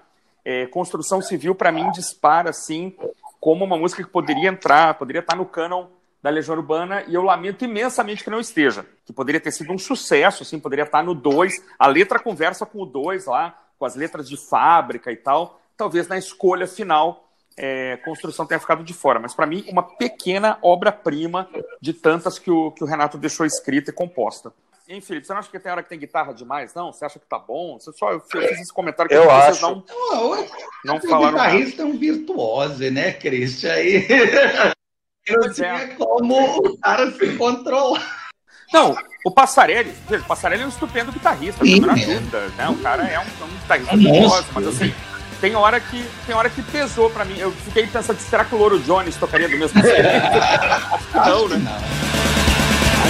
É, 0.45 0.67
Construção 0.67 1.21
Civil, 1.21 1.55
para 1.55 1.71
mim, 1.71 1.91
dispara, 1.91 2.51
assim, 2.51 2.97
como 3.39 3.65
uma 3.65 3.77
música 3.77 4.03
que 4.03 4.11
poderia 4.11 4.49
entrar, 4.49 4.95
poderia 4.95 5.21
estar 5.21 5.37
no 5.37 5.45
canon 5.45 5.87
da 6.23 6.31
Legião 6.31 6.57
Urbana, 6.57 7.03
e 7.07 7.15
eu 7.15 7.23
lamento 7.23 7.65
imensamente 7.65 8.23
que 8.23 8.31
não 8.31 8.41
esteja, 8.41 8.85
que 9.07 9.13
poderia 9.13 9.41
ter 9.41 9.53
sido 9.53 9.73
um 9.73 9.79
sucesso, 9.79 10.43
assim, 10.43 10.59
poderia 10.59 10.85
estar 10.85 11.03
no 11.03 11.15
2, 11.15 11.63
a 11.79 11.87
letra 11.87 12.19
conversa 12.19 12.67
com 12.67 12.83
o 12.83 12.87
2 12.87 13.27
lá, 13.27 13.59
com 13.79 13.87
as 13.87 13.95
letras 13.95 14.29
de 14.29 14.37
fábrica 14.37 15.11
e 15.11 15.17
tal, 15.17 15.61
talvez 15.77 16.09
na 16.09 16.19
escolha 16.19 16.67
final 16.67 17.31
é, 17.57 17.97
construção 17.99 18.47
tenha 18.47 18.61
ficado 18.61 18.83
de 18.83 18.95
fora, 18.95 19.19
mas 19.19 19.35
para 19.35 19.47
mim 19.47 19.65
uma 19.69 19.83
pequena 19.83 20.59
obra-prima 20.63 21.49
de 21.81 21.93
tantas 21.93 22.39
que 22.39 22.51
o, 22.51 22.71
que 22.71 22.85
o 22.85 22.87
Renato 22.87 23.19
deixou 23.19 23.45
escrita 23.45 23.91
e 23.91 23.95
composta. 23.95 24.53
Hein, 24.91 25.01
Felipe, 25.01 25.25
você 25.25 25.33
não 25.33 25.39
acha 25.39 25.49
que 25.49 25.57
tem 25.57 25.71
hora 25.71 25.85
que 25.85 25.89
tem 25.89 26.01
guitarra 26.01 26.35
demais, 26.35 26.75
não? 26.75 26.93
Você 26.93 27.05
acha 27.05 27.17
que 27.21 27.25
tá 27.25 27.39
bom? 27.39 27.79
Você 27.79 27.93
só, 27.93 28.11
eu 28.11 28.19
fiz 28.19 28.59
esse 28.61 28.73
comentário 28.73 29.09
que 29.09 29.15
eu 29.15 29.23
vocês 29.23 29.57
acho. 29.57 29.63
não, 29.63 29.85
não, 29.87 30.47
não 30.85 31.01
falaram 31.01 31.37
nada. 31.37 31.51
O 31.51 31.53
guitarrista 31.53 31.83
é 31.83 31.85
um 31.85 31.97
virtuose, 31.97 32.91
né, 32.91 33.13
Christian? 33.13 33.73
Aí 33.73 34.05
eu 35.29 35.39
Pois 35.43 35.61
é. 35.61 35.87
tinha 35.87 35.95
como 35.95 36.57
o 36.59 36.77
cara 36.79 37.09
se 37.13 37.37
controlar. 37.37 38.31
Não, 38.73 38.97
o 39.25 39.31
Passarelli, 39.31 39.95
veja, 40.09 40.25
o 40.25 40.27
Passarelli 40.27 40.65
é 40.65 40.67
um 40.67 40.71
estupendo 40.71 41.13
guitarrista, 41.13 41.65
Sim, 41.65 41.79
não 41.79 41.91
há 41.91 41.95
né? 41.95 42.05
dúvida, 42.07 42.49
né? 42.57 42.69
O 42.69 42.77
cara 42.79 43.05
é 43.05 43.19
um, 43.21 43.23
é 43.23 43.45
um 43.45 43.49
guitarrista 43.61 43.95
É 43.95 43.97
virtuoso, 43.97 44.29
monstro, 44.29 44.53
mas 44.55 44.67
assim, 44.67 44.95
tem 45.41 45.55
hora 45.55 45.81
que 45.81 46.05
tem 46.27 46.35
hora 46.35 46.51
que 46.51 46.63
pesou 46.63 47.09
pra 47.11 47.25
mim. 47.25 47.39
Eu 47.39 47.53
fiquei 47.53 47.87
pensando, 47.87 48.19
será 48.19 48.45
que 48.45 48.57
o 48.57 48.59
Louro 48.59 48.81
Jones 48.81 49.17
tocaria 49.17 49.49
do 49.49 49.57
mesmo 49.57 49.81
jeito? 49.81 50.09
Acho 50.93 51.07
que 51.07 51.17
não, 51.17 51.49
né? 51.49 51.59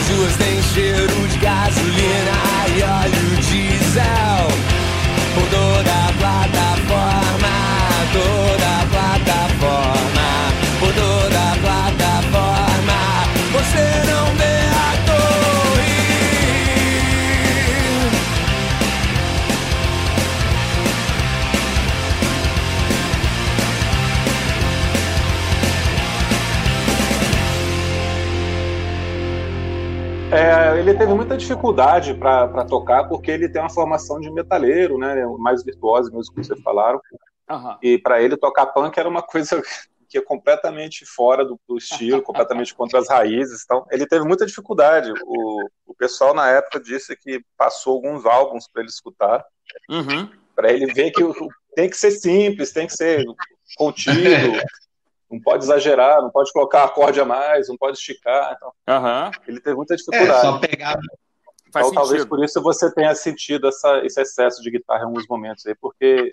As 0.00 0.08
ruas 0.08 0.34
têm 0.36 0.62
cheiro 0.62 1.28
de 1.28 1.38
gasolina 1.40 2.32
e 2.74 2.82
óleo 2.82 3.36
diesel. 3.42 4.48
Por 5.34 5.46
toda 5.50 5.92
a 5.92 6.12
plataforma, 6.18 7.54
toda 8.10 8.68
a 8.80 8.86
plataforma, 8.86 9.99
teve 31.00 31.14
muita 31.14 31.34
dificuldade 31.34 32.12
para 32.12 32.62
tocar, 32.66 33.04
porque 33.08 33.30
ele 33.30 33.48
tem 33.48 33.62
uma 33.62 33.70
formação 33.70 34.20
de 34.20 34.30
metaleiro, 34.30 34.98
né? 34.98 35.14
Mais 35.38 35.64
virtuoso, 35.64 36.12
mesmo 36.12 36.34
que 36.34 36.44
vocês 36.44 36.60
falaram. 36.60 37.00
Aham. 37.48 37.78
E 37.82 37.96
para 37.98 38.20
ele 38.20 38.36
tocar 38.36 38.66
punk 38.66 38.98
era 38.98 39.08
uma 39.08 39.22
coisa 39.22 39.62
que 40.10 40.18
é 40.18 40.20
completamente 40.20 41.06
fora 41.06 41.42
do, 41.42 41.58
do 41.66 41.78
estilo, 41.78 42.20
completamente 42.20 42.74
contra 42.74 42.98
as 42.98 43.08
raízes. 43.08 43.62
Então, 43.64 43.86
ele 43.90 44.06
teve 44.06 44.26
muita 44.26 44.44
dificuldade. 44.44 45.10
O, 45.24 45.68
o 45.86 45.94
pessoal 45.94 46.34
na 46.34 46.50
época 46.50 46.78
disse 46.78 47.16
que 47.16 47.40
passou 47.56 47.94
alguns 47.94 48.26
álbuns 48.26 48.68
para 48.70 48.82
ele 48.82 48.90
escutar, 48.90 49.42
Uhum. 49.88 50.28
para 50.54 50.70
ele 50.72 50.92
ver 50.92 51.12
que 51.12 51.22
o- 51.24 51.34
tem 51.76 51.88
que 51.88 51.96
ser 51.96 52.10
simples, 52.10 52.72
tem 52.72 52.86
que 52.88 52.92
ser 52.92 53.24
contido, 53.76 54.12
não 55.30 55.40
pode 55.40 55.64
exagerar, 55.64 56.20
não 56.22 56.30
pode 56.30 56.52
colocar 56.52 56.84
acorde 56.84 57.20
a 57.20 57.24
mais, 57.24 57.68
não 57.68 57.76
pode 57.76 57.96
esticar. 57.98 58.54
Então, 58.56 58.72
Aham. 58.88 59.30
ele 59.46 59.60
teve 59.60 59.76
muita 59.76 59.94
É, 59.94 59.96
dificuldade. 59.96 60.40
só 60.40 60.58
pegar. 60.58 60.98
Faz 61.72 61.86
Então, 61.86 62.02
talvez 62.02 62.22
sentido. 62.22 62.28
por 62.36 62.44
isso 62.44 62.60
você 62.62 62.92
tenha 62.92 63.14
sentido 63.14 63.68
essa, 63.68 63.98
esse 64.04 64.20
excesso 64.20 64.60
de 64.62 64.70
guitarra 64.70 65.02
em 65.02 65.06
alguns 65.06 65.26
momentos 65.28 65.64
aí, 65.66 65.74
porque 65.80 66.32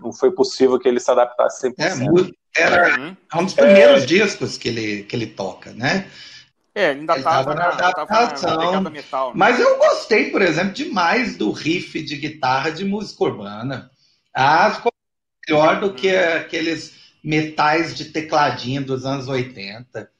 não 0.00 0.12
foi 0.12 0.30
possível 0.30 0.78
que 0.78 0.88
ele 0.88 0.98
se 0.98 1.10
adaptasse 1.10 1.60
100%. 1.60 2.34
É, 2.56 2.62
era 2.62 2.96
Uhum. 2.98 3.16
um 3.34 3.44
dos 3.44 3.54
primeiros 3.54 4.06
discos 4.06 4.56
que 4.56 4.68
ele, 4.68 5.02
que 5.04 5.14
ele 5.14 5.26
toca, 5.26 5.72
né? 5.72 6.10
É, 6.74 6.90
ainda 6.90 7.14
Ele 7.14 7.22
tava, 7.24 7.54
tava 7.54 7.54
na, 7.54 7.66
na 7.66 7.76
na 7.76 7.88
adaptação. 7.88 8.58
pegada 8.58 8.90
metal. 8.90 9.28
né? 9.28 9.34
Mas 9.36 9.60
eu 9.60 9.76
gostei, 9.78 10.30
por 10.30 10.40
exemplo, 10.40 10.72
demais 10.72 11.36
do 11.36 11.50
riff 11.50 12.00
de 12.02 12.16
guitarra 12.16 12.70
de 12.70 12.84
música 12.84 13.24
urbana. 13.24 13.90
Ah, 14.34 14.70
ficou 14.70 14.92
melhor 15.48 15.80
do 15.80 15.92
que 15.92 16.14
aqueles 16.14 16.94
metais 17.28 17.94
de 17.94 18.06
tecladinho 18.06 18.82
dos 18.82 19.04
anos 19.04 19.28
80. 19.28 20.10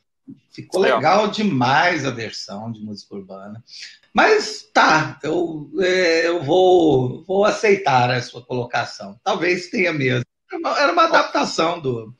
Ficou 0.52 0.82
legal 0.82 1.28
demais 1.28 2.04
a 2.04 2.10
versão 2.10 2.70
de 2.70 2.80
música 2.80 3.14
urbana. 3.14 3.64
Mas 4.12 4.68
tá, 4.74 5.18
eu, 5.22 5.70
é, 5.80 6.26
eu 6.26 6.42
vou, 6.42 7.24
vou 7.24 7.46
aceitar 7.46 8.10
a 8.10 8.20
sua 8.20 8.42
colocação. 8.44 9.18
Talvez 9.24 9.68
tenha 9.68 9.90
mesmo. 9.90 10.24
Era 10.52 10.92
uma- 10.92 11.04
adaptação 11.04 11.80
do. 11.80 12.12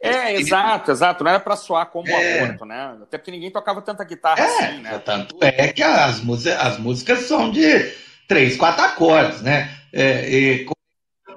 É, 0.00 0.34
exato, 0.34 0.92
exato. 0.92 1.24
Não 1.24 1.30
era 1.30 1.40
pra 1.40 1.56
soar 1.56 1.86
como 1.86 2.08
É. 2.08 2.40
aborto, 2.42 2.64
né? 2.64 2.96
Até 3.02 3.18
porque 3.18 3.30
ninguém 3.32 3.50
tocava 3.50 3.82
tanta 3.82 4.04
guitarra 4.04 4.40
É, 4.40 4.44
assim, 4.46 4.78
né? 4.82 4.98
tanto 4.98 5.36
é 5.40 5.72
que 5.72 5.82
as, 5.82 6.20
músicas, 6.20 6.60
as 6.60 6.78
músicas 6.78 7.20
são 7.20 7.50
de 7.50 7.92
três, 8.28 8.56
quatro 8.56 8.84
acordes, 8.84 9.42
né? 9.42 9.76
É, 9.92 10.64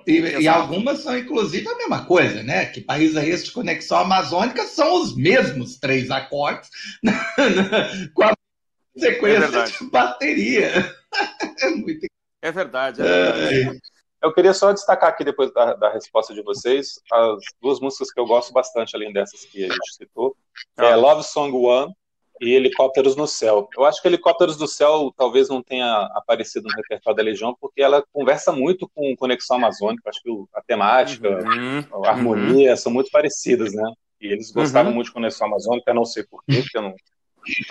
e, 0.07 0.19
e- 0.43 0.47
algumas 0.47 1.00
são, 1.00 1.17
inclusive, 1.17 1.67
a 1.67 1.75
mesma 1.77 2.05
coisa, 2.05 2.43
né? 2.43 2.65
Que 2.65 2.81
país 2.81 3.15
é 3.15 3.27
esse 3.27 3.45
de 3.45 3.51
conexão 3.51 3.97
amazônica 4.00 4.63
são 4.65 5.01
os 5.01 5.15
mesmos 5.15 5.77
três 5.77 6.12
acordes 6.12 6.69
com 8.13 8.24
a 8.24 8.31
É 8.31 9.00
sequência 9.00 9.39
verdade. 9.41 9.77
de 9.79 9.89
bateria. 9.89 10.71
É 11.62 11.69
muito 11.69 12.05
É 12.41 12.51
verdade. 12.51 13.01
É 13.01 13.05
verdade. 13.05 13.69
é, 13.69 13.79
Eu 14.21 14.33
queria 14.33 14.53
só 14.53 14.74
destacar 14.74 15.09
aqui, 15.09 15.24
depois 15.24 15.53
da, 15.53 15.74
da 15.75 15.89
resposta 15.93 16.33
de 16.33 16.41
vocês, 16.43 17.00
as 17.12 17.39
duas 17.62 17.79
músicas 17.79 18.11
que 18.11 18.20
eu 18.20 18.25
gosto 18.25 18.51
bastante, 18.51 18.96
além 18.98 19.13
dessas 19.13 19.46
que 19.46 19.63
a 19.63 19.68
gente 19.70 19.94
citou, 19.96 20.35
é 20.77 20.91
Ah. 20.91 20.96
Love 20.96 21.24
Song 21.24 21.55
One 21.55 21.94
e 22.41 22.53
Helicópteros 22.53 23.15
no 23.15 23.27
Céu. 23.27 23.69
Eu 23.77 23.85
acho 23.85 24.01
que 24.01 24.07
Helicópteros 24.07 24.57
no 24.59 24.67
Céu 24.67 25.13
talvez 25.15 25.48
não 25.50 25.61
tenha 25.63 26.09
aparecido 26.15 26.67
no 26.67 26.75
repertório 26.75 27.17
da 27.17 27.24
Legião, 27.24 27.55
porque 27.59 27.81
ela 27.81 28.03
conversa 28.11 28.51
muito 28.51 28.89
com 28.93 29.15
Conexão 29.15 29.57
Amazônica, 29.57 30.09
acho 30.09 30.21
que 30.21 30.29
a 30.53 30.61
temática, 30.61 31.29
Uhum. 31.29 32.05
a 32.05 32.09
harmonia 32.09 32.75
são 32.75 32.91
muito 32.91 33.09
parecidas, 33.09 33.74
né? 33.74 33.89
E 34.19 34.27
eles 34.27 34.51
gostaram 34.51 34.89
Uhum. 34.89 34.95
muito 34.95 35.07
de 35.07 35.13
Conexão 35.13 35.48
Amazônica, 35.48 35.93
não 35.93 36.03
sei 36.05 36.24
porquê, 36.24 36.61
porque 36.61 36.77
eu 36.77 36.81
não, 36.81 36.93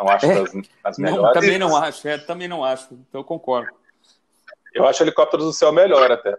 não 0.00 0.08
acho 0.08 0.26
É. 0.26 0.34
das, 0.34 0.52
das 0.82 0.98
Não, 0.98 1.10
melhores. 1.12 1.40
também 1.40 1.58
não 1.58 1.76
acho, 1.76 2.08
é, 2.08 2.18
também 2.18 2.48
não 2.48 2.64
acho. 2.64 2.94
Então 2.94 3.20
eu 3.20 3.24
concordo. 3.24 3.70
Eu 4.72 4.86
acho 4.86 5.02
Helicópteros 5.02 5.46
no 5.46 5.52
Céu 5.52 5.72
melhor 5.72 6.10
até. 6.10 6.36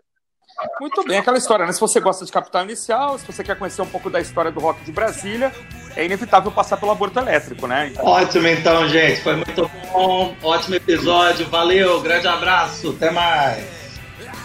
Muito 0.79 1.03
bem, 1.03 1.17
aquela 1.17 1.37
história, 1.37 1.65
né? 1.65 1.73
Se 1.73 1.81
você 1.81 1.99
gosta 1.99 2.23
de 2.25 2.31
Capital 2.31 2.63
Inicial, 2.63 3.17
se 3.19 3.25
você 3.25 3.43
quer 3.43 3.57
conhecer 3.59 3.81
um 3.81 3.87
pouco 3.89 4.09
da 4.09 4.21
história 4.21 4.51
do 4.51 4.59
rock 4.61 4.83
de 4.85 4.91
Brasília, 4.91 5.51
é 5.95 6.05
inevitável 6.05 6.51
passar 6.51 6.77
pelo 6.77 6.91
aborto 6.91 7.19
elétrico, 7.19 7.67
né? 7.67 7.91
Ótimo, 7.99 8.47
então, 8.47 8.87
gente. 8.89 9.21
Foi 9.21 9.35
muito 9.35 9.69
bom. 9.91 10.35
Ótimo 10.43 10.75
episódio. 10.75 11.47
Valeu. 11.47 12.01
Grande 12.01 12.27
abraço. 12.27 12.89
Até 12.91 13.11
mais. 13.11 13.63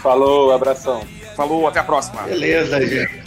Falou, 0.01 0.51
abração. 0.53 1.03
Falou, 1.35 1.67
até 1.67 1.79
a 1.79 1.83
próxima. 1.83 2.21
Beleza, 2.23 2.79
gente. 2.85 3.21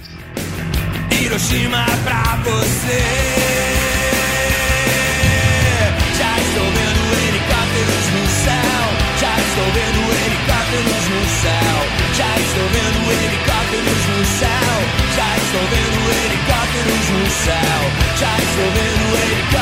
Hiroshima 1.21 1.85
pra 2.05 2.37
você. 2.45 3.03
Já 6.17 6.39
estou 6.39 6.65
vendo 6.65 7.05
helicópteros 7.29 8.07
no 8.15 8.27
céu. 8.29 8.83
Já 9.21 9.35
estou 9.39 9.65
vendo 9.73 10.01
helicópteros 10.25 11.05
no 11.11 11.23
céu. 11.43 11.77
Já 12.15 12.31
estou 12.39 12.67
vendo 12.69 13.01
helicópteros 13.13 14.07
no 14.09 14.25
céu. 14.25 15.04
Já 15.55 15.61
estou 15.61 15.71
vendo 15.71 16.11
helicópteros 16.11 17.11
no 17.11 17.31
céu. 17.31 17.81
Já 18.19 18.37
estou 18.39 18.71
vendo 18.73 19.23
helicópteros. 19.23 19.54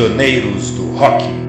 Céu. 0.00 0.08
Prisioneiros 0.08 0.70
do 0.70 0.96
Rock. 0.96 1.39